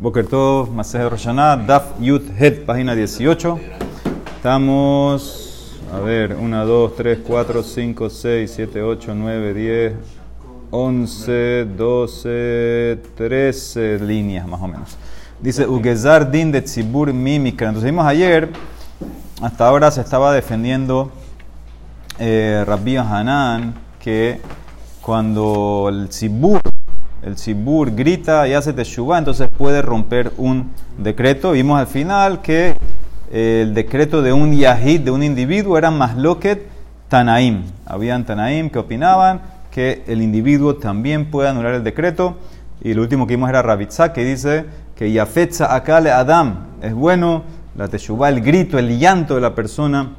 [0.00, 3.58] Boker Tov, Masej Roshaná, Daf Yut Het, página 18.
[4.36, 9.92] Estamos, a ver, 1, 2, 3, 4, 5, 6, 7, 8, 9, 10,
[10.70, 14.96] 11, 12, 13 líneas más o menos.
[15.40, 17.66] Dice, Ugezar Din de Tzibur Mimikra.
[17.66, 18.50] Entonces vimos ayer,
[19.42, 21.10] hasta ahora se estaba defendiendo
[22.20, 24.40] eh, Rabbi Hanan que
[25.02, 26.67] cuando el Tzibur
[27.22, 31.52] el Sibur grita y hace teshuva, entonces puede romper un decreto.
[31.52, 32.76] Vimos al final que
[33.32, 36.66] eh, el decreto de un yahid, de un individuo, era más loquet
[37.08, 37.64] tanaim.
[37.86, 39.40] Habían tanaim que opinaban
[39.70, 42.36] que el individuo también puede anular el decreto.
[42.80, 46.66] Y lo último que vimos era Rabitzá, que dice que yafetza akale adam.
[46.80, 47.42] Es bueno
[47.76, 50.10] la teshuva, el grito, el llanto de la persona,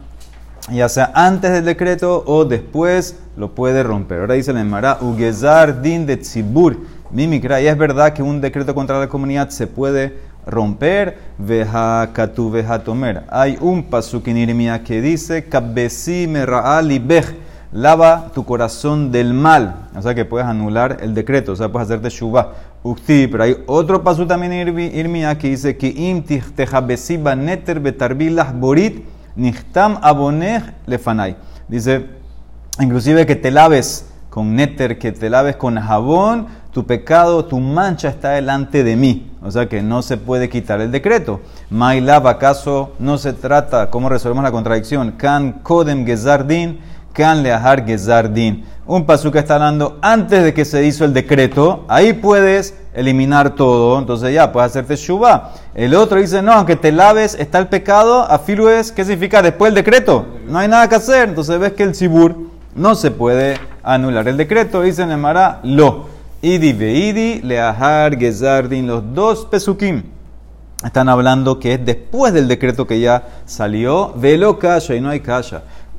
[0.72, 4.20] ya sea antes del decreto o después, lo puede romper.
[4.22, 6.78] Ahora dice el Emara, ugezar din de tzibur
[7.12, 7.62] mimikra.
[7.62, 10.14] Y es verdad que un decreto contra la comunidad se puede
[10.46, 13.24] romper, veja katu veja tomer.
[13.30, 16.28] Hay un pasuk en que dice, kabesi
[17.72, 19.90] lava tu corazón del mal.
[19.96, 22.54] O sea que puedes anular el decreto, o sea, puedes hacerte shubá.
[22.82, 26.24] Ukti, pero hay otro paso también en Irmia que dice que im
[27.38, 29.04] neter betarbilah borit
[29.36, 31.36] nihtam abonej lefanai.
[31.68, 32.06] Dice,
[32.80, 38.10] inclusive que te laves con néter, que te laves con jabón, tu pecado, tu mancha
[38.10, 39.32] está delante de mí.
[39.42, 41.42] O sea que no se puede quitar el decreto.
[41.70, 45.12] Mailab, ¿acaso no se trata, cómo resolvemos la contradicción?
[45.14, 46.80] Kan kodem gezardin,
[47.14, 48.66] kan leahar gezardin.
[48.86, 54.00] Un que está dando antes de que se hizo el decreto, ahí puedes eliminar todo,
[54.00, 55.52] entonces ya puedes hacerte shuba.
[55.76, 59.42] El otro dice, no, aunque te laves, está el pecado, afilu es, ¿qué significa?
[59.42, 61.30] Después del decreto, no hay nada que hacer.
[61.30, 62.36] Entonces ves que el sibur
[62.74, 66.08] no se puede anular el decreto, dice Nemara, lo.
[66.42, 70.04] Idi veidi leahar gezardin, los dos pesukim.
[70.84, 75.20] Están hablando que es después del decreto que ya salió, velo kasha y no hay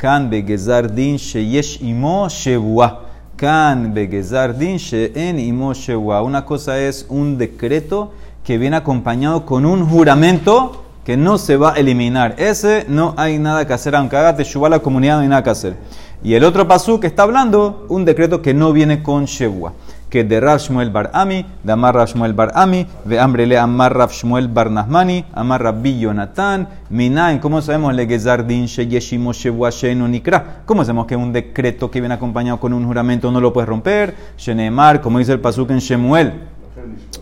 [0.01, 0.09] kasha.
[0.09, 3.01] Kan begezardin sheyesh imo shebua.
[3.37, 6.23] Kan begezardin sheen imo shebua.
[6.23, 8.13] Una cosa es un decreto
[8.45, 12.35] que viene acompañado con un juramento que no se va a eliminar.
[12.39, 15.51] Ese no hay nada que hacer, aunque haga teshuva la comunidad, no hay nada que
[15.51, 15.77] hacer.
[16.23, 19.73] Y el otro pasú que está hablando, un decreto que no viene con Shebua.
[20.11, 20.61] Que de Rav
[20.93, 24.11] Bar Ami, de Amar Rav Bar Ami, de Ambrele Amar Rav
[24.49, 27.95] Bar Nahmani, Amar Rabbi Yonatan, Minain, ¿cómo sabemos?
[27.95, 30.63] Le Gezardin Sheyeshimo Shebua Sheno Nikra.
[30.67, 34.15] ¿Cómo sabemos que un decreto que viene acompañado con un juramento no lo puedes romper?
[34.37, 36.33] Shenemar, como dice el pasuk en Shemuel,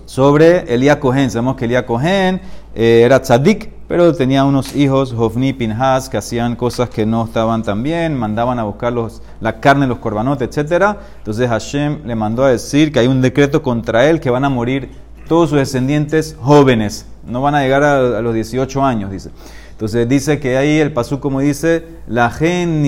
[0.08, 1.30] sobre Elías Cohen.
[1.30, 2.40] Sabemos que Elías Cohen
[2.74, 7.62] eh, era tzadik, pero tenía unos hijos, Hofni, Pinhas, que hacían cosas que no estaban
[7.62, 10.96] tan bien, mandaban a buscar los, la carne, los corbanotes, etc.
[11.18, 14.48] Entonces Hashem le mandó a decir que hay un decreto contra él que van a
[14.48, 14.88] morir
[15.28, 19.30] todos sus descendientes jóvenes, no van a llegar a, los 18 años, dice.
[19.78, 22.82] Entonces dice que ahí el pasú como dice, la gen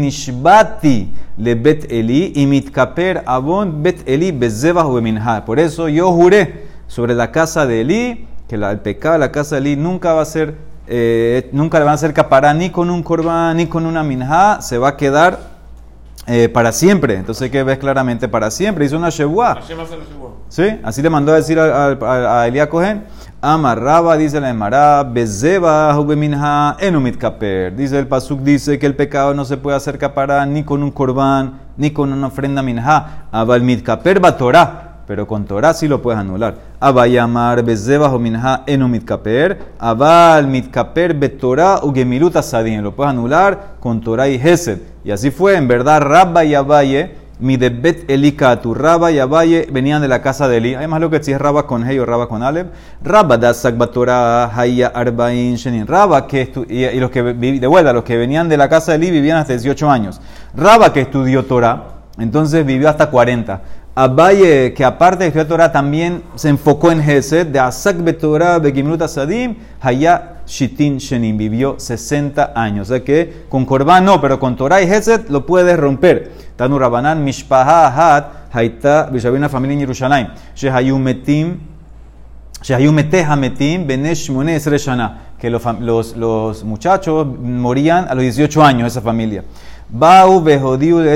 [0.00, 7.14] nishbati le bet eli y mitkaper abon bet eli bezebah Por eso yo juré sobre
[7.14, 10.24] la casa de Eli que el pecado de la casa de Eli nunca va a
[10.24, 10.56] ser,
[10.88, 14.60] eh, nunca le van a hacer capará ni con un corbán ni con una minja,
[14.62, 15.38] se va a quedar
[16.26, 17.14] eh, para siempre.
[17.14, 18.84] Entonces que ves claramente para siempre.
[18.84, 19.60] Hizo una shebuá.
[20.48, 20.64] ¿Sí?
[20.82, 23.04] Así le mandó a decir a, a, a Elías Cohen.
[23.42, 27.74] Amarraba, dice la Emara, Bezeba, minha Enumit Kaper.
[27.74, 30.90] Dice el Pasuk, dice que el pecado no se puede hacer capará ni con un
[30.90, 33.26] corbán, ni con una ofrenda minja.
[33.32, 36.54] Abal mit Kaper Torah pero con Torah sí lo puedes anular.
[36.78, 38.88] Abayamar bezeba o minha eno
[39.80, 41.80] abal mitkaper betorah
[42.36, 42.80] asadin.
[42.80, 44.78] Lo puedes anular con Torah y Hesed.
[45.02, 48.06] Y así fue, en verdad, Rabba y Abaye, mi debet
[48.62, 50.74] tu Rabba y Abaye venían de la casa de Eli.
[50.74, 52.68] Además, lo que si es Rabba con Hey o Rabba con Aleb.
[53.02, 53.52] Rabba da
[53.92, 55.86] Torah haya arbain shenin.
[55.86, 58.98] Rabba que y, y los que de vuelta, los que venían de la casa de
[58.98, 60.20] Eli vivían hasta 18 años.
[60.54, 61.84] Rabba que estudió Torah,
[62.18, 63.62] entonces vivió hasta 40.
[63.92, 69.02] Abaye, que aparte de estudiar Torah, también se enfocó en Gesed, de Asak Betorah, Bekimlut
[69.02, 72.88] Asadim, Haya Shitin Shenim, vivió 60 años.
[72.88, 76.30] O sea que con Korban no, pero con Torah y Gesed lo puedes romper.
[76.60, 81.58] Tanu Rabanan, Mishpaha Hat, Haita, había familia en Yerushalayim, Shehayu Metim,
[82.60, 84.58] Shehayu Meteha Metim, Benesh Mone
[85.38, 89.42] que los, los, los muchachos morían a los 18 años, esa familia.
[89.92, 91.14] Bau Behodiu le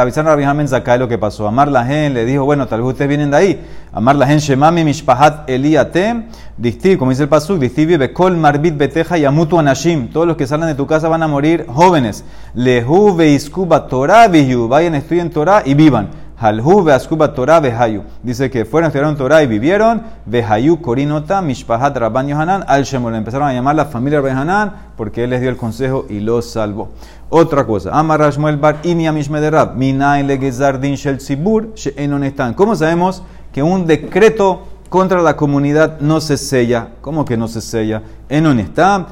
[0.00, 1.46] avisaron a Rabbi Zakai lo que pasó.
[1.46, 3.66] Amar la gen le dijo, bueno, tal vez ustedes vienen de ahí.
[3.92, 6.24] Amar la gen Shemami Mishpahat Eliatem,
[6.56, 10.08] Distiv, como dice el Pasuk, Distiv Bekol Marbit Beteja Yamutu Anashim.
[10.08, 12.24] Todos los que salen de tu casa van a morir jóvenes.
[12.54, 16.24] Lehu Veiskuba Torah Vayan, estudien Torah y vivan.
[16.36, 18.02] Halhu veaskuba Torah vehayu.
[18.22, 20.02] Dice que fueron, estudiaron Torah y vivieron.
[20.26, 23.14] Vehayu korinota mishpahat rabban Yohanan al Shemol.
[23.14, 26.50] Empezaron a llamar la familia de Hanan porque él les dio el consejo y los
[26.50, 26.90] salvó.
[27.36, 27.90] Otra cosa.
[27.90, 29.74] Amar Rashmuel bar inia mishmederab.
[29.74, 32.54] Minain legezar din shel tzibur she'enon están.
[32.54, 36.90] ¿Cómo sabemos que un decreto contra la comunidad no se sella.
[37.00, 38.02] ¿Cómo que no se sella?
[38.28, 39.06] En un estam,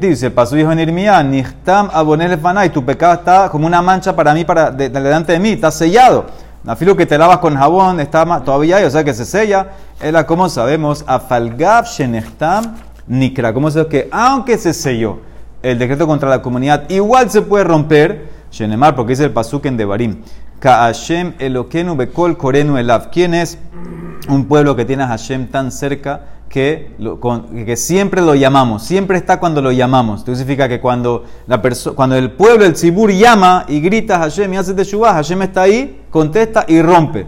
[0.00, 2.36] ti se pasó dijo en Irmía, nistam abonel
[2.66, 6.26] y tu pecado está como una mancha para mí, para delante de mí, está sellado.
[6.64, 9.68] La filo que te lavas con jabón está todavía ahí, o sea que se sella.
[10.00, 12.74] Era como sabemos, afalgav shenechtam
[13.06, 13.54] nikra.
[13.54, 15.30] ¿Cómo sabemos que aunque se selló
[15.62, 18.28] el decreto contra la comunidad, igual se puede romper?
[18.50, 20.22] Shenemar, porque dice el pasuk en Devarim.
[20.58, 23.10] Kaashem elokenu bekol korenu elav.
[23.10, 23.58] ¿Quién es?
[24.28, 26.94] un pueblo que tiene a Hashem tan cerca que,
[27.64, 30.20] que siempre lo llamamos, siempre está cuando lo llamamos.
[30.20, 31.62] Esto significa que cuando, la
[31.94, 36.02] cuando el pueblo, el Tzibur, llama y grita Hashem y hace Teshuvah, Hashem está ahí,
[36.10, 37.26] contesta y rompe.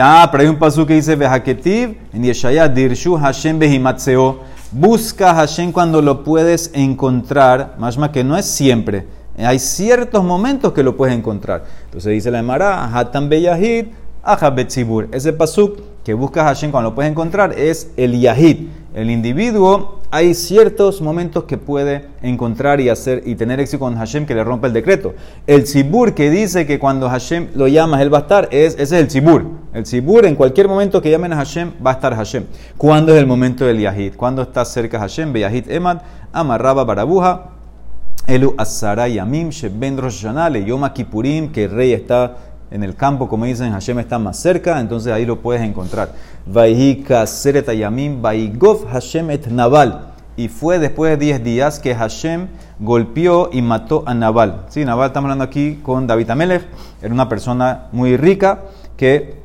[0.00, 4.38] Ah, pero hay un paso que dice, Vehaketiv, en Yeshaya, Dirshu Hashem Behimatseo.
[4.72, 9.04] Busca a Hashem cuando lo puedes encontrar, más que no es siempre.
[9.36, 11.64] Hay ciertos momentos que lo puedes encontrar.
[11.86, 13.86] Entonces dice la Emara, Hatan Beyahid,
[14.22, 15.08] Ahabetzibur.
[15.10, 18.68] Ese pasuk que buscas Hashem cuando lo puedes encontrar es el Yahid.
[18.92, 24.26] El individuo, hay ciertos momentos que puede encontrar y hacer y tener éxito con Hashem
[24.26, 25.14] que le rompe el decreto.
[25.46, 28.82] El Tzibur que dice que cuando Hashem lo llamas, él va a estar, es, ese
[28.82, 29.44] es el Tzibur.
[29.72, 32.46] El Tzibur, en cualquier momento que llamen a Hashem, va a estar Hashem.
[32.76, 34.14] ¿Cuándo es el momento del Yahid?
[34.16, 35.32] ¿Cuándo está cerca Hashem?
[35.34, 35.98] Yahid Emad,
[36.32, 37.50] amarraba barabuja,
[38.26, 40.26] elu asara yamim, sheben rosh
[40.66, 42.36] yom kippurim, que el rey está
[42.70, 46.12] en el campo, como dicen, Hashem está más cerca, entonces ahí lo puedes encontrar.
[48.90, 50.06] Hashem et Naval.
[50.36, 54.66] Y fue después de 10 días que Hashem golpeó y mató a Naval.
[54.68, 56.66] Sí, Naval estamos hablando aquí con David Amelech,
[57.02, 58.62] era una persona muy rica
[58.96, 59.40] que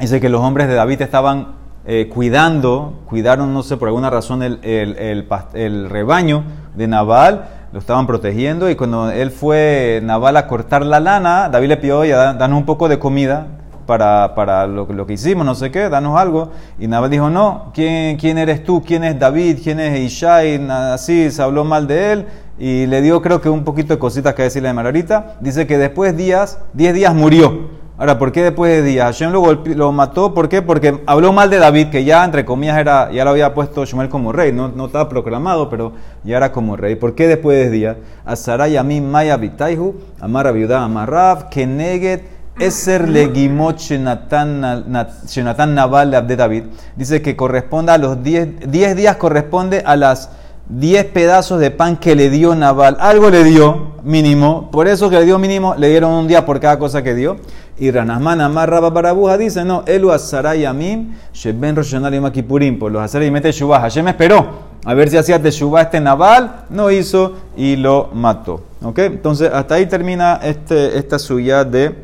[0.00, 1.57] dice que los hombres de David estaban
[1.90, 6.44] eh, cuidando, cuidaron, no sé, por alguna razón el, el, rebaño
[6.76, 11.68] de Naval lo estaban protegiendo y cuando él fue Naval a cortar la lana, David
[11.68, 13.46] le pidió, ya danos un poco de comida
[13.86, 16.50] para, para lo, lo, que hicimos, no sé qué, danos algo.
[16.78, 18.82] Y Naval dijo, no, ¿quién, quién eres tú?
[18.86, 19.60] ¿Quién es David?
[19.62, 20.70] ¿Quién es Ishai?
[20.70, 22.26] Así se habló mal de él
[22.58, 25.38] y le dio creo que un poquito de cositas que decirle de Margarita.
[25.40, 27.77] Dice que después días, 10 días murió.
[28.00, 29.06] Ahora, ¿por qué después de días?
[29.06, 30.62] Hashem lo, lo, mató, ¿por qué?
[30.62, 34.08] Porque habló mal de David, que ya, entre comillas, era, ya lo había puesto Shmuel
[34.08, 34.52] como rey.
[34.52, 36.94] No, no estaba proclamado, pero ya era como rey.
[36.94, 37.96] ¿Por qué después de días?
[38.24, 40.88] Asaray Yamim Maya Vitaihu, Amar Viuda
[41.50, 42.22] Keneget,
[42.60, 43.80] Eser Legimot
[45.66, 46.64] Naval de David.
[46.94, 50.30] Dice que corresponde a los 10 días, corresponde a las
[50.68, 52.96] 10 pedazos de pan que le dio Naval.
[53.00, 54.70] Algo le dio, mínimo.
[54.70, 57.38] Por eso que le dio mínimo, le dieron un día por cada cosa que dio.
[57.80, 62.90] Y Ranasman Amar Rabba Barabuja dice, no, Elu Asaray Amim, Sheben Roshanal y Makipurim, por
[62.90, 63.80] los Asaray y Mete Shubah.
[63.80, 68.62] Hashem esperó a ver si hacía Teshuvah este Naval, no hizo y lo mató.
[68.82, 68.98] ¿Ok?
[69.00, 71.94] Entonces, hasta ahí termina este, esta suya de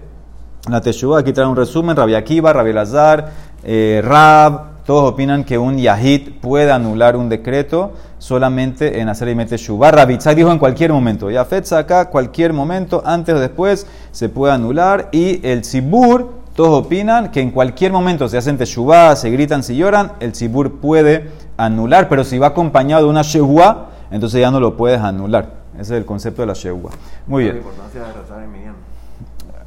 [0.68, 1.20] la Teshuvah.
[1.20, 3.30] Aquí trae un resumen, Rabbi Akiva, Rabbi Lazar,
[3.62, 9.34] eh, Rab, todos opinan que un Yahid puede anular un decreto solamente en hacer y
[9.34, 9.90] mete Shubá.
[9.90, 11.30] Rabitzai dijo en cualquier momento.
[11.30, 15.08] Yafet acá, cualquier momento, antes o después, se puede anular.
[15.10, 19.74] Y el Sibur, todos opinan que en cualquier momento se hacen teshuvah, se gritan, se
[19.74, 22.10] lloran, el Sibur puede anular.
[22.10, 25.64] Pero si va acompañado de una Shehua, entonces ya no lo puedes anular.
[25.74, 26.90] Ese es el concepto de la Shehua.
[27.26, 27.62] Muy bien.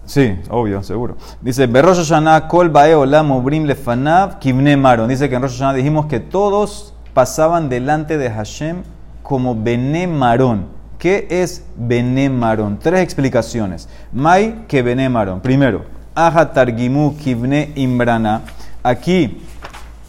[0.08, 1.18] Sí, obvio, seguro.
[1.42, 5.10] Dice, Berrosh Hashanah kol bae olam obrim lefanav kivne maron.
[5.10, 8.84] Dice que en Rosh Hashanah dijimos que todos pasaban delante de Hashem
[9.22, 10.68] como Bene Marón.
[10.98, 12.80] ¿Qué es Bene Marón?
[12.82, 13.90] Tres explicaciones.
[14.14, 15.42] Mai que Bene Marón.
[15.42, 15.84] Primero,
[16.16, 18.44] Aja Targimu Kivne Imbrana.
[18.84, 19.42] Aquí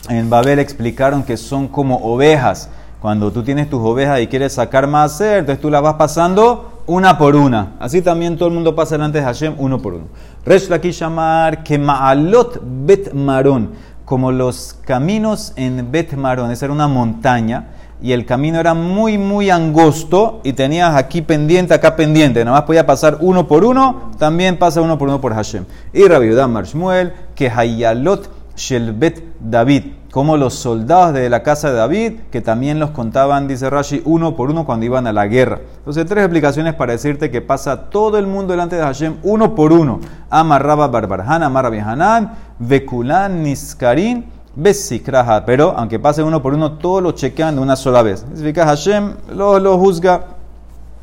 [0.08, 2.70] en Babel explicaron que son como ovejas.
[3.00, 7.16] Cuando tú tienes tus ovejas y quieres sacar más entonces tú las vas pasando una
[7.18, 7.74] por una.
[7.78, 10.06] Así también todo el mundo pasa delante de Hashem uno por uno.
[10.44, 13.70] Resh aquí llamar que Maalot Bet Marón,
[14.04, 17.68] como los caminos en Bet Marón, esa era una montaña
[18.00, 22.44] y el camino era muy, muy angosto y tenías aquí pendiente, acá pendiente.
[22.44, 25.66] Nada más podía pasar uno por uno, también pasa uno por uno por Hashem.
[25.92, 32.12] Y Rabbi Marshmuel, que Hayalot Shelbet David como los soldados de la casa de David,
[32.30, 35.60] que también los contaban, dice Rashi, uno por uno cuando iban a la guerra.
[35.78, 39.72] Entonces, tres explicaciones para decirte que pasa todo el mundo delante de Hashem, uno por
[39.72, 40.00] uno.
[40.30, 44.24] Amarraba Barbarhan, Amarra Hanan, Bekulan, Niskarin,
[44.56, 45.44] Besikraha.
[45.44, 48.24] Pero, aunque pase uno por uno, todos lo chequean de una sola vez.
[48.32, 50.38] Significa Hashem lo, lo juzga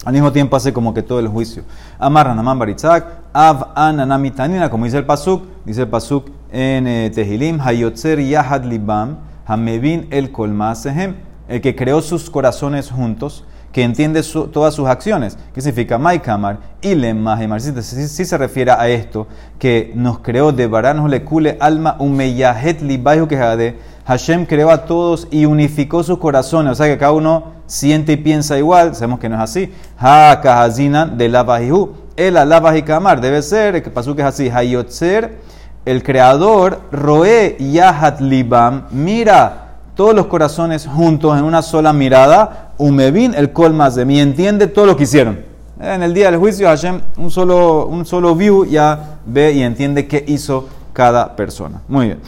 [0.04, 1.64] al mismo tiempo hace como que todo el juicio.
[1.98, 7.60] Amar Hanamán Baritzak, Av Ananamitanina, como dice el Pasuk, dice el Pasuk en eh, Tehilim,
[7.60, 11.16] Hayotzer Yahad Libam, Hamevin el Kolmasehem,
[11.50, 13.44] el que creó sus corazones juntos,
[13.74, 15.38] que entiende todas sus acciones.
[15.54, 15.98] ¿Qué significa?
[15.98, 17.60] Maikamar y Lemahemar.
[17.60, 17.74] Si,
[18.08, 19.28] si, se refiere a esto,
[19.60, 23.76] que nos creó de Baranos le cule alma un meyahet libayu que
[24.08, 26.72] Hashem creó a todos y unificó sus corazones.
[26.72, 28.96] O sea que cada uno siente y piensa igual.
[28.96, 29.74] Sabemos que no es así.
[30.00, 31.96] Ha kahazina de lavajihu.
[32.16, 34.50] El debe ser, el que que es así.
[34.50, 35.38] Hayotzer,
[35.86, 38.86] el creador, roe yahat libam.
[38.92, 39.66] Mira
[39.96, 44.86] todos los corazones juntos en una sola mirada, Umevin, el colmas de mí, entiende todo
[44.86, 45.40] lo que hicieron.
[45.80, 50.08] En el día del juicio, Hashem, un solo, un solo view ya ve y entiende
[50.08, 51.82] qué hizo cada persona.
[51.88, 52.20] Muy bien.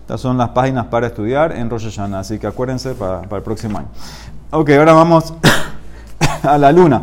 [0.00, 3.42] Estas son las páginas para estudiar en Rosh Hashanah, así que acuérdense para, para el
[3.42, 3.88] próximo año.
[4.50, 5.32] Ok, ahora vamos
[6.42, 7.02] a la luna.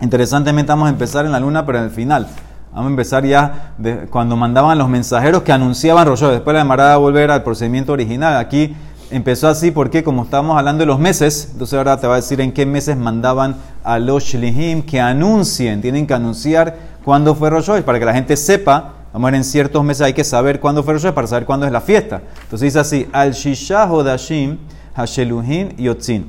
[0.00, 2.28] Interesantemente vamos a empezar en la luna, pero en el final.
[2.74, 3.74] Vamos a empezar ya
[4.10, 8.36] cuando mandaban los mensajeros que anunciaban Rosh Después la demarada volver al procedimiento original.
[8.36, 8.74] Aquí
[9.10, 12.40] Empezó así porque como estábamos hablando de los meses, entonces ahora te va a decir
[12.40, 13.54] en qué meses mandaban
[13.84, 18.36] a los shlihim que anuncien, tienen que anunciar cuándo fue Rosh para que la gente
[18.36, 21.44] sepa, vamos a ver en ciertos meses hay que saber cuándo fue Rosh para saber
[21.44, 22.22] cuándo es la fiesta.
[22.42, 24.58] Entonces dice así, al Shisha Hodashim
[24.96, 26.28] Hasheluhin Yotzin.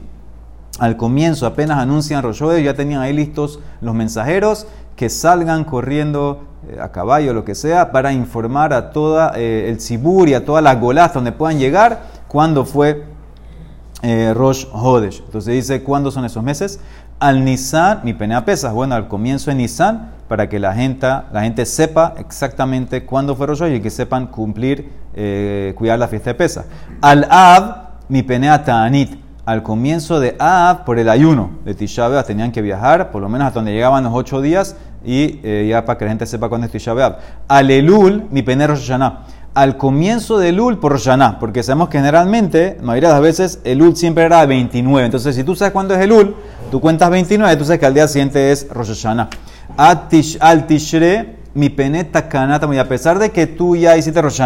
[0.78, 6.78] Al comienzo apenas anuncian Rosh ya tenían ahí listos los mensajeros que salgan corriendo eh,
[6.82, 10.64] a caballo, lo que sea, para informar a toda eh, el Sibur y a todas
[10.64, 13.06] las golas donde puedan llegar cuándo fue
[14.02, 15.22] eh, Rosh Hodesh.
[15.26, 16.80] Entonces dice, ¿cuándo son esos meses?
[17.20, 18.74] Al Nisan, mi penea pesas.
[18.74, 23.48] Bueno, al comienzo de Nisan, para que la gente, la gente sepa exactamente cuándo fue
[23.48, 26.66] Rosh Hodesh y que sepan cumplir, eh, cuidar la fiesta de Pesas.
[27.02, 27.76] Al Av,
[28.10, 29.25] mi penea Ta'anit.
[29.46, 33.48] Al comienzo de Av, por el ayuno de Tisha tenían que viajar, por lo menos
[33.48, 34.76] hasta donde llegaban los ocho días,
[35.06, 36.94] y eh, ya para que la gente sepa cuándo es Tisha
[37.48, 38.92] Al Elul, mi penea Rosh
[39.56, 43.60] al comienzo del Ul por Roshaná, porque sabemos que generalmente, la mayoría de las veces,
[43.64, 45.06] el Ul siempre era 29.
[45.06, 46.36] Entonces, si tú sabes cuándo es el Ul,
[46.72, 49.30] tú cuentas 29, tú sabes que al día siguiente es Rosh Hashanah.
[49.78, 54.42] Al Tishre, mi peneta kanata, y a pesar de que tú ya hiciste Rosh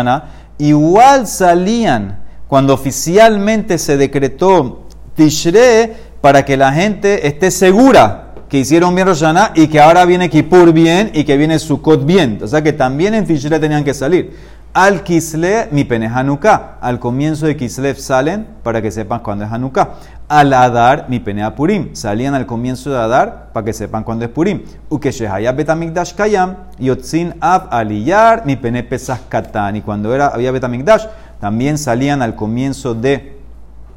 [0.59, 4.88] igual salían cuando oficialmente se decretó
[5.19, 10.29] Tishre para que la gente esté segura que hicieron bien Rosh y que ahora viene
[10.29, 12.39] Kippur bien y que viene Sukkot bien.
[12.41, 14.33] O sea que también en Tishre tenían que salir.
[14.73, 16.77] Al Kisle, mi pene Hanukkah.
[16.79, 19.89] Al comienzo de Kislev salen para que sepan cuándo es Hanukkah.
[20.29, 21.95] Al Adar, mi pene Purim.
[21.95, 24.63] Salían al comienzo de Adar para que sepan cuándo es Purim.
[24.87, 26.55] Ukeshehaya Betamikdash Kayam.
[26.79, 29.75] Yotzin Ab Aliyar, mi pene Pesach Katan.
[29.75, 31.07] Y cuando era, había Betamikdash,
[31.41, 33.38] también salían al comienzo de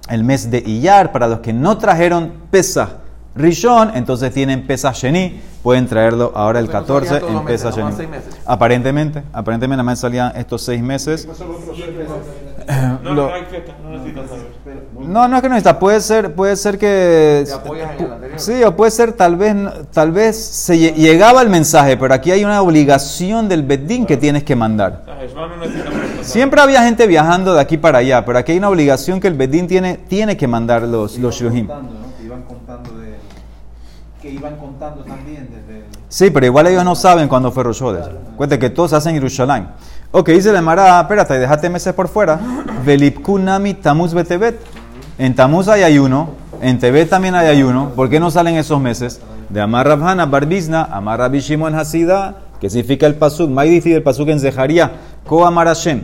[0.08, 1.12] el mes de Iyar.
[1.12, 2.88] Para los que no trajeron Pesach
[3.34, 7.74] Rishon, entonces tienen Pesach Sheni pueden traerlo ahora el 14 en Pesach
[8.44, 11.26] Aparentemente, aparentemente nada más salían estos seis meses.
[13.02, 13.72] No, no, hay fiesta.
[15.06, 17.44] No, no es que no necesita, puede ser, puede ser que
[18.36, 19.54] sí, o puede ser tal vez,
[19.92, 24.44] tal vez se llegaba el mensaje, pero aquí hay una obligación del Bedín que tienes
[24.44, 25.04] que mandar.
[26.22, 29.34] Siempre había gente viajando de aquí para allá, pero aquí hay una obligación que el
[29.34, 31.68] Bedín tiene, tiene que mandar los, los Shuhim
[34.22, 35.84] que iban contando también desde...
[36.08, 37.82] Sí, pero igual ellos no saben cuándo fue Rosh
[38.36, 39.66] Cuente que todos hacen Yerushalayim.
[40.12, 42.38] Ok, dice la Mara, espérate, déjate meses por fuera.
[42.84, 44.60] Velipkunami Tamuz Betebet.
[45.18, 46.30] En Tamuz hay ayuno,
[46.62, 47.90] en Tebet también hay ayuno.
[47.94, 49.20] ¿Por qué no salen esos meses?
[49.50, 53.50] De Amar Rabhana, Barbizna, Amar Rabbi Shimon Hasida, que significa el pasuk.
[53.50, 54.92] Maidifi el pasuk en Zeharia.
[55.26, 56.02] Ko Amar Hashem,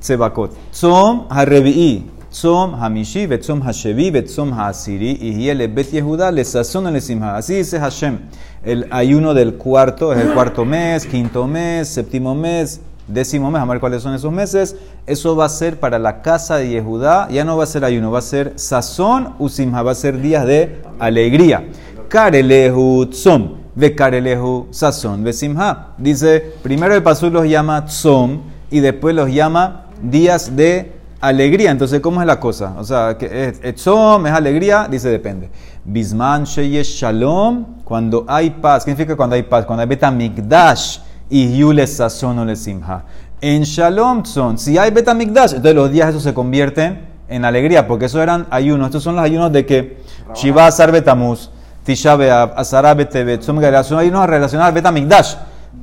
[0.00, 0.52] Tzebakot.
[0.72, 2.10] Tzom Harevi'i.
[2.30, 7.36] Tzom Hamishi, Betzom Hashevi, Betzom Hasiri, y le Bet Yehuda, le sazon le simha.
[7.36, 8.18] Así dice Hashem.
[8.64, 13.64] El ayuno del cuarto, es el cuarto mes, quinto mes, séptimo mes, décimo mes, a
[13.64, 14.76] ver cuáles son esos meses.
[15.06, 18.10] Eso va a ser para la casa de Yehudá, ya no va a ser ayuno,
[18.10, 21.64] va a ser sazón usimha, va a ser días de alegría.
[22.08, 25.94] Karelehu tzom, ve karelehu sazón, ve simha.
[25.98, 31.70] Dice, primero el pasú los llama tzom y después los llama días de alegría.
[31.70, 32.74] Entonces, ¿cómo es la cosa?
[32.78, 35.50] O sea, que es, es alegría, dice depende.
[35.84, 38.84] Bisman sheyesh shalom, cuando hay paz.
[38.84, 39.64] ¿Qué significa cuando hay paz?
[39.64, 40.98] Cuando hay betamigdash
[41.30, 43.04] y yule sazon le simha.
[43.40, 48.06] En shalom son, si hay betamigdash, entonces los días esos se convierten en alegría, porque
[48.06, 48.86] eso eran ayunos.
[48.86, 49.98] Estos son los ayunos de que
[50.34, 51.50] Shiva Asar Betamuz,
[51.84, 55.34] Tisha Be'ab, Asara Betebet, son ayunos relacionados al betamigdash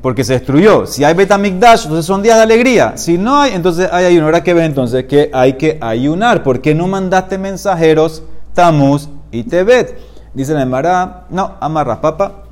[0.01, 0.85] porque se destruyó.
[0.85, 2.93] Si hay Betamigdash, entonces son días de alegría.
[2.95, 4.27] Si no hay, entonces hay ayuno.
[4.27, 6.43] Ahora que ve entonces que hay que ayunar.
[6.43, 8.21] ¿Por qué no mandaste mensajeros
[8.53, 9.97] Tamuz y Tebet?
[10.33, 12.43] Dice la Emara, no, amarras papa.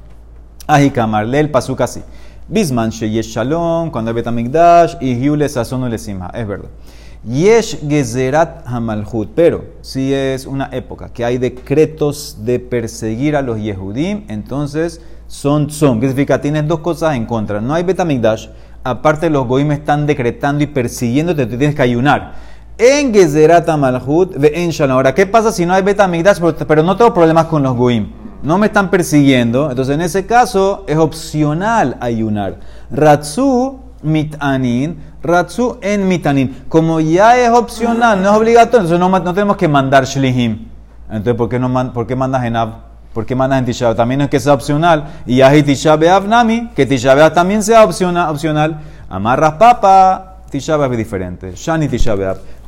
[0.65, 2.01] Ajikamar, lee el pasuk así.
[2.47, 6.29] Bisman sheyesh shalom, cuando hay betamigdash, y hiule sazonu le simha.
[6.33, 6.69] Es verdad.
[7.25, 13.57] Yesh gezerat hamalhut, pero si es una época que hay decretos de perseguir a los
[13.59, 16.01] Yehudim, entonces son son.
[16.01, 16.41] ¿Qué significa?
[16.41, 17.61] Tienes dos cosas en contra.
[17.61, 18.49] No hay betamigdash,
[18.83, 22.33] aparte los goim están decretando y persiguiéndote, tú tienes que ayunar.
[22.77, 24.97] En gezerat hamalhut, en shalom.
[24.97, 28.22] Ahora, ¿qué pasa si no hay betamigdash, pero no tengo problemas con los goim?
[28.43, 32.57] No me están persiguiendo, entonces en ese caso es opcional ayunar.
[32.91, 36.63] Ratsu mitanin, ratsu en mitanin.
[36.67, 40.67] Como ya es opcional, no es obligatorio, entonces no, no tenemos que mandar shlihim.
[41.09, 42.69] Entonces, ¿por qué, no, por qué mandas en Av?
[43.13, 45.05] ¿Por qué mandas en También es que sea opcional.
[45.25, 48.29] Y hay Tisha Nami, que Tisha también sea opcional.
[48.29, 48.81] opcional.
[49.07, 51.53] Amarras papa, Tisha es diferente.
[51.55, 52.15] Shani Tisha.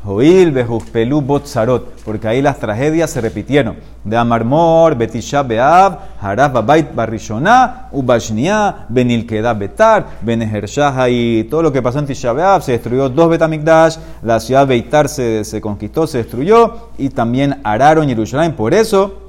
[0.05, 3.77] Joil, Bejuspelu, Botzarot, porque ahí las tragedias se repitieron.
[4.03, 11.81] De Amarmor, Betisha Beab, Haraf Babait Barishona, Ubashnia, Benilkeda Betar, Benehershah y todo lo que
[11.81, 16.19] pasó en Tisha Beab, se destruyó dos Betamikdash, la ciudad Beitar se, se conquistó, se
[16.19, 18.53] destruyó, y también Araron y Yerushalayim.
[18.53, 19.21] Por eso,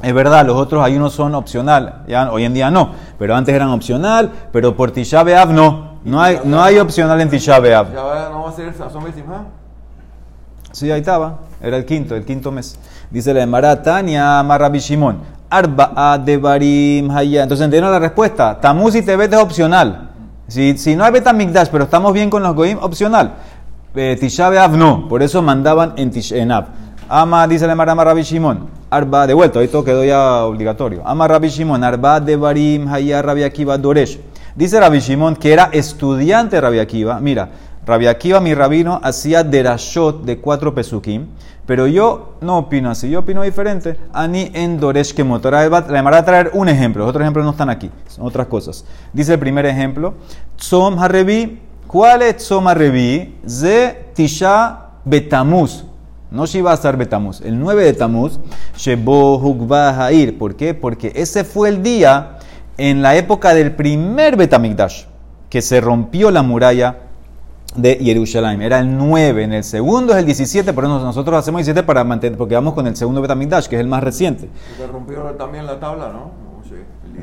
[0.00, 3.70] es verdad, los otros ayunos son opcional, ya, hoy en día no, pero antes eran
[3.70, 5.90] opcional, pero por Tisha Beab no.
[6.04, 7.92] No hay, no hay opcional en Tisha Beab.
[7.92, 8.68] ¿No va a ser
[10.72, 11.38] Sí, ahí estaba.
[11.60, 12.78] Era el quinto, el quinto mes.
[13.10, 15.18] Dice la Maratania, Marabi Shimon.
[15.50, 17.42] Arba de Barim Haya.
[17.42, 18.58] Entonces entendieron la respuesta.
[18.58, 20.10] Tamuz y Tebet es opcional.
[20.48, 23.34] Si, si no hay Betamigdash, pero estamos bien con los Goim, opcional.
[23.94, 25.08] Eh, Tisha no.
[25.08, 26.34] Por eso mandaban en, tish,
[27.08, 28.22] Ama, dice la Mara Rabbi.
[28.88, 31.02] Arba, de vuelta, todo quedó ya obligatorio.
[31.04, 31.84] Ama Rabbi Shimon.
[31.84, 34.18] Arba de Barim Haya Rabbi Akiva Doresh.
[34.56, 37.20] Dice Rabbi Shimon que era estudiante de.
[37.20, 37.48] Mira.
[37.84, 41.26] Rabbi Akiva, mi rabino, hacía derashot de cuatro pesukim,
[41.66, 43.96] pero yo no opino así, yo opino diferente.
[44.12, 45.68] Ani en Doresh que motora.
[45.68, 48.84] Le a traer un ejemplo, los otros ejemplos no están aquí, son otras cosas.
[49.12, 50.14] Dice el primer ejemplo,
[50.56, 53.40] Tzom Harevi, ¿cuál es Tzom Harevi?
[53.48, 55.84] Ze Tisha Betamuz.
[56.30, 57.40] No Shiva a estar Betamuz.
[57.40, 58.38] El 9 de Tamuz,
[58.76, 60.38] Shebo Hugba Hair.
[60.38, 60.72] ¿Por qué?
[60.72, 62.38] Porque ese fue el día
[62.78, 65.04] en la época del primer Betamigdash,
[65.50, 66.96] que se rompió la muralla
[67.74, 68.62] de Jerusalén.
[68.62, 72.38] Era el 9, en el segundo es el 17, pero nosotros hacemos 17 para mantener,
[72.38, 74.48] porque vamos con el segundo Betamigdash, que es el más reciente.
[74.76, 76.42] Se rompió también la tabla, ¿no?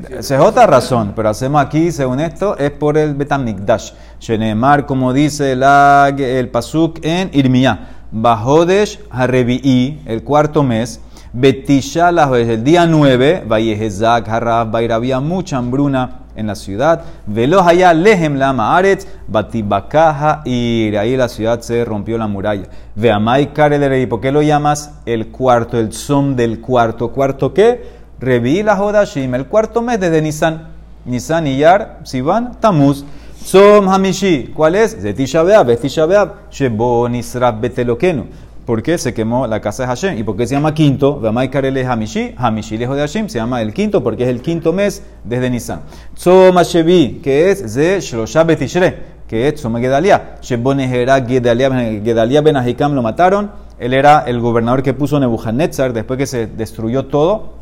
[0.08, 3.92] Esa es otra razón, pero hacemos aquí, según esto, es por el Betamigdash.
[4.20, 7.88] Shenemar, como dice la, el Pasuk en Irmiyah.
[8.12, 11.00] Bajodesh Harevi'i, el cuarto mes.
[11.32, 13.44] Betisha, el día 9.
[13.46, 17.02] Vayehezak, Harab, había mucha hambruna en la ciudad.
[17.26, 22.64] Veloz allá lehem la maaretz, batibakaja y ahí la ciudad se rompió la muralla.
[22.96, 27.12] Veamai karelere, ¿por qué lo llamas el cuarto, el som del cuarto?
[27.12, 28.00] ¿Cuarto qué?
[28.18, 30.68] Revi la Jodashim, el cuarto mes desde Nisan.
[31.04, 33.04] Nisan, Iyar, Sivan, Tamuz.
[33.44, 35.00] Som Hamishi, ¿cuál es?
[35.00, 38.26] Zetisha Beab, Zetisha Beab, Shebo Nisrab Betelokenu.
[38.70, 40.16] ¿Por qué se quemó la casa de Hashem?
[40.16, 41.20] ¿Y por qué se llama quinto?
[41.50, 45.02] Karele Hamishi, Hamishi lejos de Hashem, se llama el quinto porque es el quinto mes
[45.24, 45.80] desde Nisan.
[46.14, 50.36] Tzoma Shevi, que es Ze Shlosha Betishre, que es Tzoma Gedalia.
[50.40, 53.50] Shebonehera Gedalia, Ben Ahikam lo mataron.
[53.76, 57.54] Él era el gobernador que puso Nebuchadnezzar después que se destruyó todo.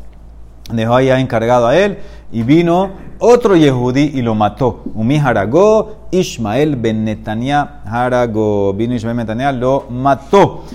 [0.71, 1.97] Dejó allá encargado a él
[2.31, 4.83] y vino otro Yehudí y lo mató.
[4.93, 8.75] Umi Haragó, Ishmael Ben Netanya Haragó.
[8.75, 10.65] Vino Ishmael Ben lo mató.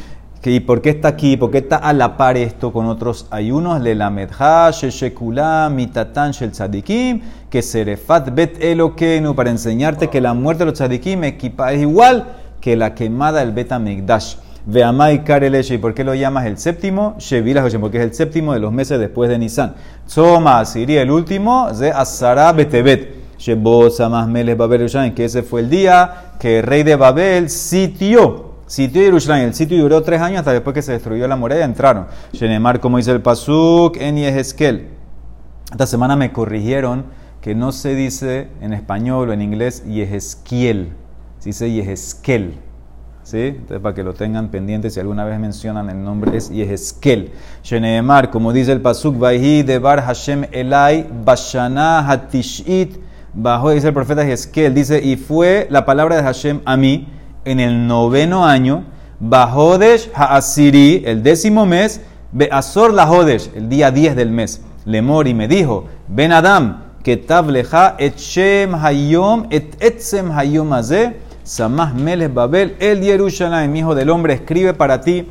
[0.47, 1.39] ¿Y por qué está aquí?
[1.39, 3.81] ¿Por qué está a la par esto con otros ayunos?
[3.81, 4.11] Le la
[4.71, 10.75] sheshekula, mitatan shel tzadikim, que serefat bet elokenu, para enseñarte que la muerte de los
[10.75, 14.37] tzadikim es igual que la quemada del bet amigdash.
[14.67, 17.17] Veamai kareleche, ¿y por qué lo llamas el séptimo?
[17.19, 19.75] Shevila porque es el séptimo de los meses después de Nisan.
[20.07, 23.25] Tzoma, Siria, el último, de Asara betebet.
[23.39, 28.54] Shebo Samah Melech Babel que ese fue el día que el rey de Babel sitió
[28.67, 31.65] Sitio de Jerusalén, el sitio duró tres años hasta después que se destruyó la muralla,
[31.65, 32.07] entraron.
[32.33, 34.89] Shenemar, como dice el Pasuk, en Yehezkel.
[35.71, 37.05] Esta semana me corrigieron
[37.43, 40.95] que no se dice en español o en inglés Yehezkiel,
[41.41, 42.55] se dice Yehezkel.
[43.23, 43.39] ¿Sí?
[43.39, 47.33] Entonces, para que lo tengan pendiente, si alguna vez mencionan el nombre, es Yehezkel.
[47.63, 52.97] Shenemar, como dice el Pasuk, Vaihi Debar Hashem Elai Bashana Hatishit,
[53.35, 57.09] bajo, dice el profeta Yehezkel, dice, y fue la palabra de Hashem a mí
[57.45, 58.85] en el noveno año,
[59.21, 62.01] Bahodesh Haasiri, el décimo mes,
[62.33, 64.61] Beazor la Hodesh, el día 10 del mes.
[64.85, 71.17] Lemor y me dijo, Ben Adam, que tableja et Shem Hayom et Etzem Hayom Azeh,
[71.45, 75.29] Samah Melech Babel, el Yerushalayim, hijo del hombre, escribe para ti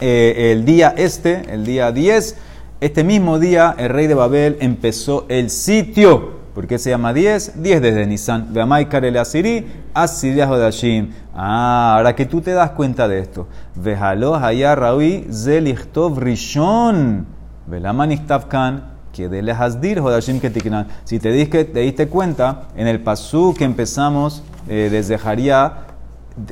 [0.00, 2.36] eh, el día este, el día 10,
[2.80, 6.40] Este mismo día el rey de Babel empezó el sitio.
[6.54, 7.62] ¿Por qué se llama 10?
[7.62, 8.54] 10 desde Nisan.
[8.54, 11.10] Veamai Karele Asiri, Asiria Hodashim.
[11.34, 13.46] Ah, ahora que tú te das cuenta de esto.
[13.74, 17.26] Vejalo Haya Raui Zelichtov Rishon.
[17.66, 18.16] Velaman
[18.48, 20.86] Kan que de Hasdir Hodashim Ketiknan.
[21.04, 25.72] Si te, diste, te cuenta, en el pasú que empezamos eh, desde Haria,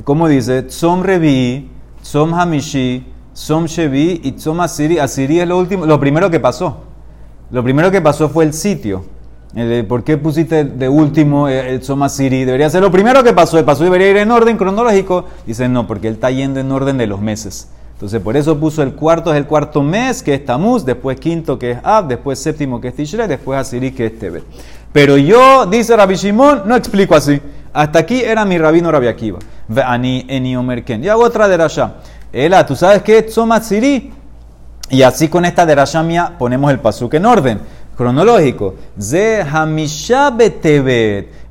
[0.05, 0.63] ¿cómo dice?
[0.65, 1.71] Tzom Revi,
[2.03, 4.99] Tzom Hamishi, Tzom Shevi y Tzom Asiri.
[4.99, 6.85] Asiri es lo, último, lo primero que pasó.
[7.51, 9.05] Lo primero que pasó fue el sitio.
[9.89, 12.45] ¿Por qué pusiste de último el Tzom Asiri?
[12.45, 13.59] Debería ser lo primero que pasó.
[13.59, 15.25] El pasú debería ir en orden cronológico.
[15.47, 17.69] Dice no, porque él está yendo en orden de los meses.
[17.95, 21.59] Entonces, por eso puso el cuarto, es el cuarto mes, que es Tamuz, después quinto,
[21.59, 24.45] que es Ab, después séptimo, que es Tishrei, después Asiri, que es Tebet.
[24.93, 27.41] Pero yo, dice Rabbi Shimon, no explico así.
[27.73, 29.41] Hasta aquí era mi rabino Rabbi Akiva.
[29.85, 31.03] Ani eni omerken.
[31.03, 31.95] Y hago otra de Rasha.
[32.33, 34.13] Ela, ¿tú sabes qué es Asiri?
[34.91, 37.61] Y así con esta de Rasha mía ponemos el pasuk en orden
[37.99, 38.77] cronológico.
[38.99, 40.33] Ze hamisha.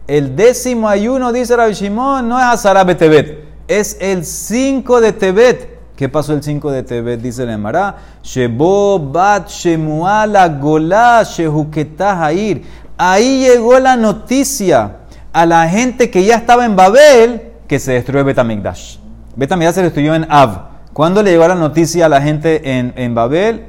[0.08, 3.44] El décimo ayuno, dice Rabbi Shimon, no es Azara betebet.
[3.68, 5.78] Es el 5 de Tebet.
[5.98, 7.22] ¿Qué pasó el 5 de Tebet?
[7.22, 7.98] Dice el Emara.
[8.24, 12.62] Shebo bat shemuala gola shehuketahair.
[12.98, 15.00] Ahí llegó la noticia
[15.34, 18.98] a la gente que ya estaba en Babel que se destruyó Betamigdash.
[19.36, 20.70] Betamigdash se destruyó en Av.
[20.94, 23.66] ¿Cuándo le llegó la noticia a la gente en, en Babel?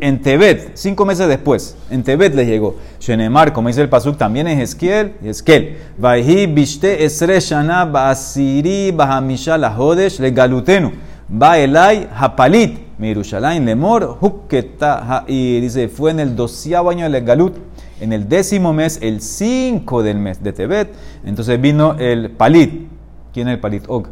[0.00, 1.76] En Tebet, cinco meses después.
[1.90, 2.76] En Tebet les llegó.
[3.00, 5.14] Shenemar, como dice el Pasuk, también es Esquiel.
[5.24, 5.78] Esquiel.
[5.96, 10.92] Vaihi bishte esre shana ba'asiri bahamisha la hodesh le galutenu.
[11.30, 17.54] Va Elai Hapalit, Mirushalayim Lemor, Huketa, y dice, fue en el doceavo año del Galut,
[18.00, 20.92] en el décimo mes, el 5 del mes de Tebet,
[21.24, 22.93] entonces vino el Palit.
[23.34, 23.84] ¿Quién es el Palit?
[23.88, 24.06] Og.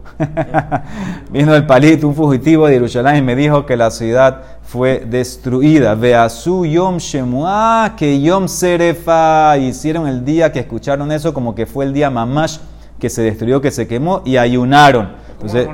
[1.31, 5.95] vino el Palit, un fugitivo de Jerusalén, y me dijo que la ciudad fue destruida.
[5.95, 9.57] Veasu Yom Shemua, que Yom Serefa.
[9.59, 12.59] Hicieron el día que escucharon eso como que fue el día Mamash
[12.99, 15.13] que se destruyó, que se quemó, y ayunaron.
[15.31, 15.69] Entonces,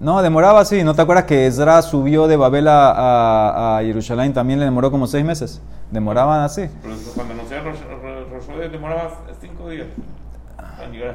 [0.00, 0.82] no, demoraba así.
[0.82, 4.32] ¿No te acuerdas que Ezra subió de Babel a, a, Jerusalén?
[4.32, 5.62] También le demoró como seis meses.
[5.92, 6.68] Demoraban así.
[6.82, 9.86] Pero cuando no se demoraba cinco días.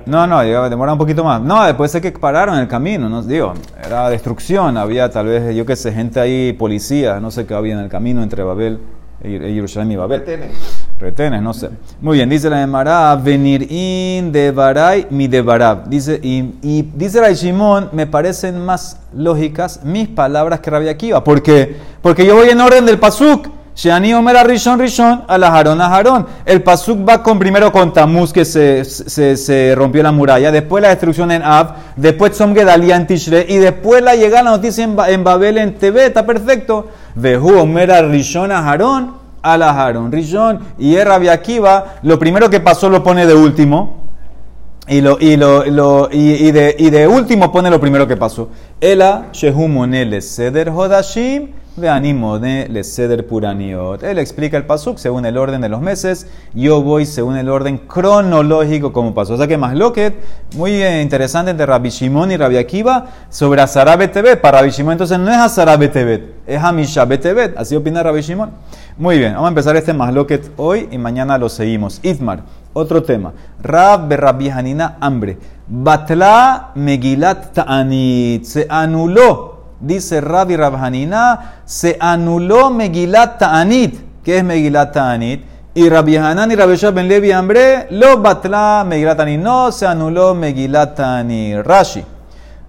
[0.06, 1.41] No, no, demoraba un poquito más.
[1.41, 5.65] No, después sé que pararon el camino, no digo, era destrucción, había tal vez, yo
[5.65, 8.80] qué sé, gente ahí, policía, no sé qué había en el camino entre Babel
[9.22, 10.24] Jerusalén y Babel.
[11.00, 11.69] Retenes, no sé.
[12.02, 15.88] Muy bien, dice la Emara, venir in de Baray mi de Barab.
[15.89, 21.24] Dice, y, y dice la Shimon, me parecen más lógicas mis palabras que Rabia Akiva.
[21.24, 21.76] ¿Por qué?
[22.02, 23.59] Porque yo voy en orden del Pasuk.
[23.79, 26.27] Sheani Omer Rishon Rishon, a la a Jarón.
[26.45, 30.81] El Pasuk va con, primero con Tamuz, que se, se, se, rompió la muralla, después
[30.81, 34.83] la destrucción en Av, después Tzom Gedalia en Tishre, y después la llegada la noticia
[34.83, 36.89] en, en Babel en TV, está perfecto.
[37.15, 43.25] Vehu Omer Rishon a Jarón Rishon y Rabbi Akiva, lo primero que pasó lo pone
[43.25, 43.97] de último.
[44.89, 48.49] Y, lo, y, lo, lo y, de, y, de, último pone lo primero que pasó.
[48.81, 54.03] Ela Shehumone le Seder Hodashim Veanimone le Seder Puraniot.
[54.03, 56.27] Él explica el pasuk según el orden de los meses.
[56.53, 59.33] Yo voy según el orden cronológico como pasó.
[59.33, 60.15] O sea que más loquet,
[60.55, 64.39] muy eh, interesante entre Rabbi Shimon y Rabbi Akiva sobre Azara Betebet.
[64.41, 67.57] Para Rabbi Shimon entonces no es Azara Betebet, es Hamisha Betebet.
[67.57, 68.51] Así opina Rabbi Shimon.
[68.97, 71.99] Muy bien, vamos a empezar este Mahloket hoy y mañana lo seguimos.
[72.03, 72.41] Itmar,
[72.73, 73.33] otro tema.
[73.61, 75.37] Rab Rabbi Hanina, hambre.
[75.67, 78.43] Batla Megilat Ta'anit.
[78.43, 84.23] Se anuló, dice Rabbi Hanina, se anuló Megilat Ta'anit.
[84.23, 85.43] ¿Qué es Megilat Ta'anit?
[85.73, 89.19] Y Rabbi Hanan y Rabbi Ben Levi hambre, lo batla Megilat.
[89.37, 91.65] No se anuló Megilat Ta'anit.
[91.65, 92.03] Rashi.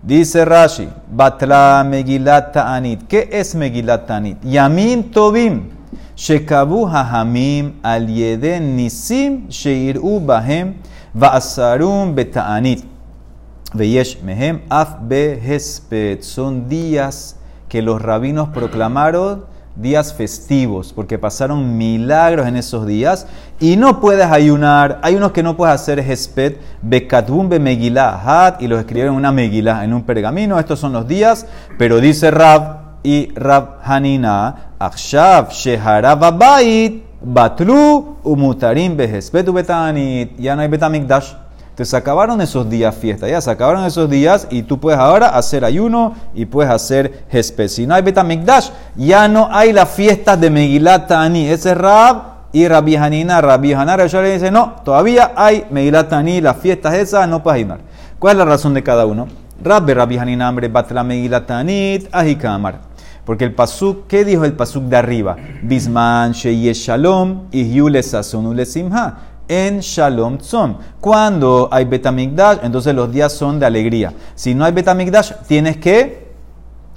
[0.02, 3.06] Dice Rashi, Batla Megilat Ta'anit.
[3.06, 4.38] ¿Qué es Megilat Ta'anit?
[4.44, 5.80] Yamim Tobim.
[6.16, 10.74] Shekabu Hahamim al Yeden Nisim Sheiru Bahem
[11.16, 12.84] Va'asarum Beta'anit.
[13.74, 16.22] Veyesh Mehem Af Behespet.
[16.22, 17.36] Son días
[17.68, 19.44] que los rabinos proclamaron
[19.76, 23.26] días festivos, porque pasaron milagros en esos días
[23.60, 24.98] y no puedes ayunar.
[25.02, 29.18] Hay unos que no puedes hacer Hesped, Bekatbum be Megillah Hat, y los escribieron en
[29.18, 30.58] una Megillah, en un pergamino.
[30.58, 31.46] Estos son los días,
[31.78, 36.20] pero dice Rab, y Rab Hanina, Akshav Sheharab
[37.22, 40.36] Batlu, Umutarim Behespetu Betanit.
[40.38, 41.32] Ya no hay Betamikdash.
[41.80, 45.28] Entonces se acabaron esos días fiesta, ya se acabaron esos días y tú puedes ahora
[45.28, 47.68] hacer ayuno y puedes hacer Hesped.
[47.68, 51.48] Si no hay Betamikdash, ya no hay las fiestas de Megilat Tani.
[51.48, 53.40] Ese es Rab y Rabbi Hanina.
[53.40, 57.78] Rabbi Hanina le dice, no, todavía hay Megilat Tani, las fiestas esas no puedes ayunar.
[58.18, 59.26] ¿Cuál es la razón de cada uno?
[59.64, 62.90] Rabbi Rabbi Hanina, hambre, Batla Megilat Tanit, Ajikamar.
[63.24, 65.34] Porque el pasuk, ¿qué dijo el pasuk de arriba?
[65.62, 67.64] Bisman sheye shalom y
[68.66, 69.29] simha.
[69.50, 70.76] En shalom tzom.
[71.00, 74.12] Cuando hay betamigdash, entonces los días son de alegría.
[74.36, 76.28] Si no hay betamigdash, tienes que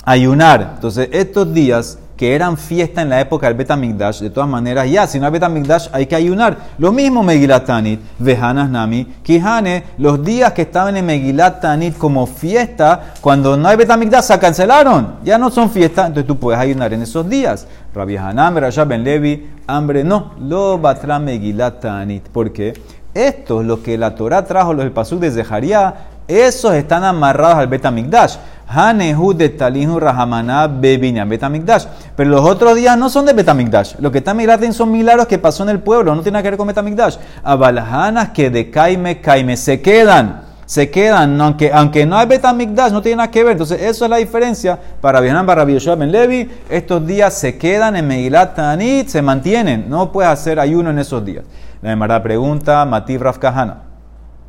[0.06, 0.74] ayunar.
[0.76, 5.08] Entonces estos días que eran fiesta en la época del Betamigdash, de todas maneras, ya,
[5.08, 6.58] si no hay Betamigdash, hay que ayunar.
[6.78, 12.26] Lo mismo Megilat Tanit, Vejanas Nami, Kihane, los días que estaban en Megilat Tanit como
[12.28, 15.16] fiesta, cuando no hay Betamigdash, se cancelaron.
[15.24, 17.68] Ya no son fiesta, entonces tú puedes ayunar en esos días.
[17.94, 22.28] Rabbi Hanam, Rashab Ben Levi, hambre, no, lo batra Megilat Tanit.
[22.32, 22.74] porque
[23.14, 25.94] Esto es lo que la Torah trajo, los del de Zeharia,
[26.28, 28.38] esos están amarrados al Betamigdash.
[28.68, 31.86] Hanehu de Talinu Rahamana Bebinia Betamigdash.
[32.16, 33.96] Pero los otros días no son de Betamigdash.
[34.00, 36.58] Lo que está migraten son milagros que pasó en el pueblo, no tiene que ver
[36.58, 37.18] con Betamigdash.
[37.44, 40.42] Abalahanas que de Caime Caime se quedan.
[40.66, 43.52] Se quedan, aunque, aunque no hay Betamigdash, no tiene nada que ver.
[43.52, 44.80] Entonces, eso es la diferencia.
[45.02, 49.90] Para Vietnam, para Yoshua Ben Levi, estos días se quedan en Megilat Tanit, se mantienen.
[49.90, 51.44] No puedes hacer ayuno en esos días.
[51.82, 53.84] La Emara pregunta, Mativ Rafkahana.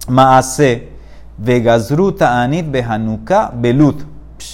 [0.06, 0.93] Maase,
[1.36, 4.04] Vegazruta Anit Behanuka Belut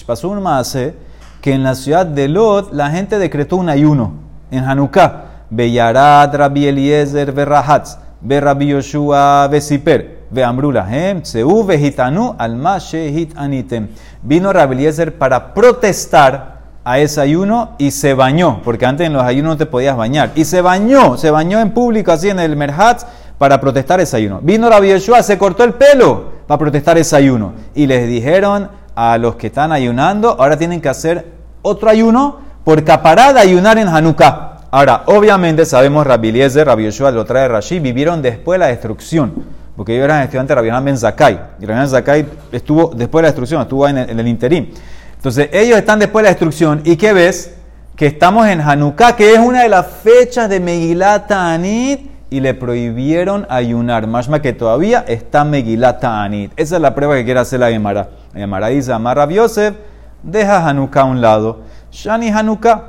[0.06, 0.94] pasó un maase
[1.40, 4.12] que en la ciudad de Lot la gente decretó un ayuno
[4.50, 5.24] en Hanukkah.
[5.50, 13.88] Beyarat Rabbi Eliezer Berrahatz, Berrabi Yoshua Besiper, Beambrulahem, Seu Vehitanu, Alma Shehit Anitem.
[14.22, 19.22] Vino Rabbi Eliezer para protestar a ese ayuno y se bañó, porque antes en los
[19.22, 20.30] ayunos no te podías bañar.
[20.34, 23.06] Y se bañó, se bañó en público así en el Merhatz
[23.38, 24.38] para protestar ese ayuno.
[24.40, 27.52] Vino Rabbi Yoshua, se cortó el pelo para protestar ese ayuno.
[27.76, 31.26] Y les dijeron, a los que están ayunando, ahora tienen que hacer
[31.62, 34.56] otro ayuno por capará de ayunar en Hanukkah.
[34.72, 39.32] Ahora, obviamente sabemos, Rabbi Eliezer, Rabbi Yoshua, lo trae Rashi, vivieron después de la destrucción.
[39.76, 41.40] Porque ellos eran estudiantes de Rabbi Ben Zakai.
[41.60, 44.72] Y Rabbi Ben Zakai estuvo después de la destrucción, estuvo en en el interín.
[45.14, 46.80] Entonces, ellos están después de la destrucción.
[46.84, 47.54] ¿Y qué ves?
[47.94, 52.54] Que estamos en Hanukkah, que es una de las fechas de Megilat Anit, y le
[52.54, 54.06] prohibieron ayunar.
[54.06, 56.52] Más que todavía está Megilat Anit.
[56.56, 58.08] Esa es la prueba que quiere hacer la Gemara.
[58.32, 59.74] La dice, Amar Yosef,
[60.22, 61.60] deja Hanukkah a un lado.
[61.90, 62.82] Shani Hanukkah,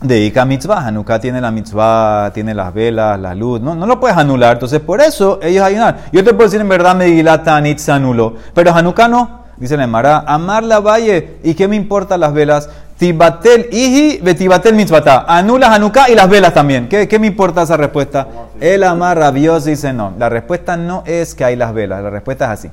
[0.00, 0.86] dedica mitzvah.
[0.86, 3.60] Hanukkah tiene la mitzvah, tiene las velas, la luz.
[3.60, 4.52] No, no lo puedes anular.
[4.52, 5.96] Entonces, por eso ellos ayunan.
[6.12, 8.36] Yo te puedo decir en verdad, Megilat Anit se anuló.
[8.54, 9.40] Pero Hanukkah no.
[9.56, 11.36] Dice la Emara, amar la valle.
[11.42, 12.70] ¿Y qué me importan las velas?
[13.00, 15.24] Tibatel iji betibatel mitzvata.
[15.26, 16.86] Anula Hanukkah y las velas también.
[16.86, 18.28] ¿Qué, ¿Qué, me importa esa respuesta?
[18.60, 20.12] El amar rabioso dice no.
[20.18, 22.02] La respuesta no es que hay las velas.
[22.02, 22.70] La respuesta es así.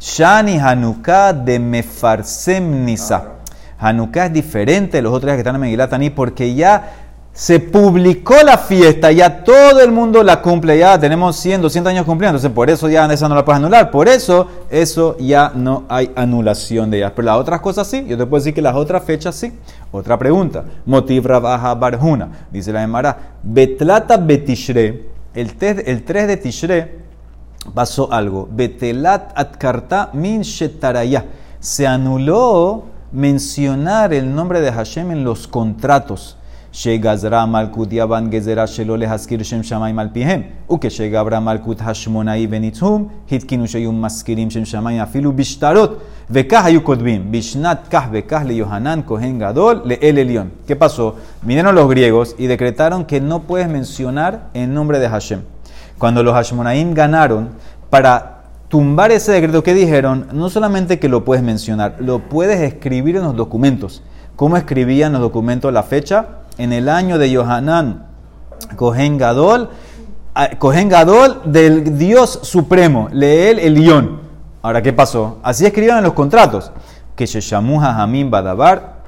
[0.00, 3.34] Shani Hanukkah de Mefarsem Nisa.
[3.78, 7.07] Hanukkah es diferente de los otros días que están en Megilatani porque ya
[7.38, 12.04] se publicó la fiesta, ya todo el mundo la cumple, ya tenemos 100, 200 años
[12.04, 15.84] cumpliendo, entonces por eso ya esa no la puedes anular, por eso eso ya no
[15.88, 17.12] hay anulación de ellas.
[17.14, 19.52] Pero las otras cosas sí, yo te puedo decir que las otras fechas sí.
[19.92, 26.98] Otra pregunta, motiv rabaja barjuna, dice la Emara, betlata betishre, el, el 3 de Tishre
[27.72, 31.24] pasó algo, betelat atkarta min shetaraya,
[31.60, 36.34] se anuló mencionar el nombre de Hashem en los contratos.
[36.71, 40.41] שגזרה מלכות יוון גזרה שלא להזכיר שם שמיים על פיהם,
[40.73, 47.87] וכשגברה מלכות השמונאי וניצום, התקינו שהיו מזכירים שם שמיים אפילו בשטרות, וכך היו כותבים, בשנת
[47.91, 50.49] כך וכך ליוחנן כהן גדול לאל עליון.
[50.67, 51.15] ¿Qué pasó?
[51.43, 55.41] Vinieron los griegos y decretaron que no puedes mencionar el nombre de Hashem.
[55.99, 57.49] Cuando los Hashmonaim ganaron,
[57.89, 63.17] para tumbar ese decreto que dijeron, no solamente que lo puedes mencionar, lo puedes escribir
[63.17, 64.01] en los documentos.
[64.35, 66.25] ¿Cómo escribían los documentos la fecha?
[66.58, 68.06] En el año de Yohanan
[68.76, 69.70] Cohen Gadol,
[70.58, 74.20] Cohen Gadol del Dios Supremo, Leel el León.
[74.62, 75.38] Ahora, ¿qué pasó?
[75.42, 76.72] Así escribían en los contratos,
[77.16, 78.98] que Sheshamuha Hamim Badabar,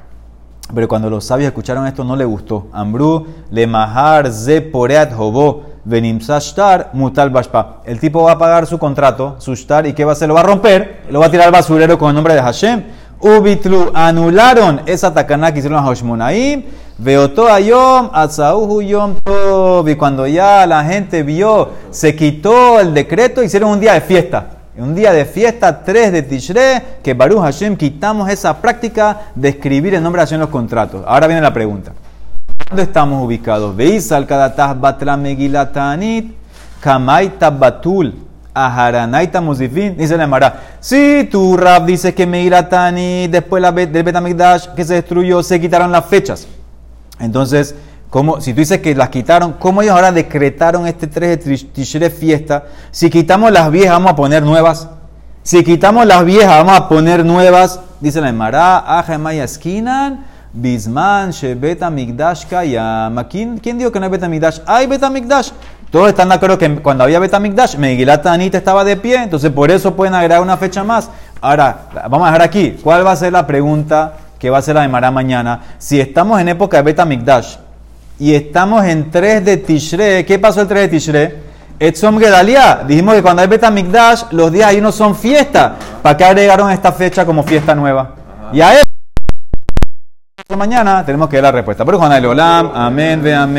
[0.72, 2.68] pero cuando los sabios escucharon esto no le gustó.
[2.72, 7.80] Ambrú, le mahar ze poreat hobo, venim sashtar, mutal bashpa.
[7.84, 10.28] El tipo va a pagar su contrato, su shtar, y ¿qué va a hacer?
[10.28, 12.84] Lo va a romper, lo va a tirar al basurero con el nombre de Hashem.
[13.20, 16.64] Ubitlu, anularon esa takana que hicieron los Hashmonaim
[17.02, 19.88] Veotó ayom, atzauhu yom tov.
[19.88, 24.50] Y cuando ya la gente vio, se quitó el decreto, hicieron un día de fiesta.
[24.76, 29.94] Un día de fiesta, 3 de Tishre, que Baruch Hashem quitamos esa práctica de escribir
[29.94, 31.02] el nombre de Hashem en los contratos.
[31.06, 31.92] Ahora viene la pregunta.
[32.68, 33.74] ¿Dónde estamos ubicados?
[33.74, 36.34] Veis al kadatah batra megilatanit,
[36.80, 38.14] kamaita batul,
[38.52, 39.96] aharanaita musifin.
[39.96, 45.42] Dice la Mara, si tu rab dice que megilatanit, después del Betamigdash que se destruyó,
[45.42, 46.48] se quitaron las fechas.
[47.18, 47.74] Entonces,
[48.08, 52.08] ¿cómo, si tú dices que las quitaron, ¿cómo ellos ahora decretaron este 3 de Tishre
[52.08, 52.64] fiesta?
[52.90, 54.88] Si quitamos las viejas, vamos a poner nuevas.
[55.42, 57.80] Si quitamos las viejas, vamos a poner nuevas.
[58.00, 63.28] Dice la Emara, Ajemaya esquinan, Bisman Shebet Amigdash Kayama.
[63.28, 64.60] ¿Quién, ¿Quién dijo que no hay Bet Amigdash?
[64.66, 65.50] Hay Bet Amigdash.
[65.90, 69.50] Todos están de acuerdo que cuando había Bet Amigdash, Megilat Tanit estaba de pie, entonces
[69.50, 71.10] por eso pueden agregar una fecha más.
[71.40, 72.78] Ahora, vamos a dejar aquí.
[72.80, 75.62] ¿Cuál va a ser la pregunta que va a ser la de Mará mañana?
[75.78, 77.56] Si estamos en época de Bet Amigdash
[78.20, 81.38] y estamos en 3 de Tishre, ¿qué pasó el 3 de Tishre?
[81.80, 82.82] Etzom Gedalia.
[82.86, 85.74] Dijimos que cuando hay Bet Amigdash, los días ahí no son fiesta.
[86.02, 88.14] ¿Para qué agregaron esta fecha como fiesta nueva?
[88.52, 88.84] Y a eso
[90.56, 91.84] mañana tenemos que ver la respuesta.
[91.84, 93.48] Pero Juan Olam, amén, ve amén.